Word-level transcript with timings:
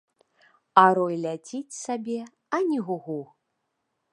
А 0.81 0.83
рой 0.97 1.15
ляціць 1.25 1.79
сабе, 1.83 2.17
ані 2.61 2.77
гу-гу. 2.89 3.19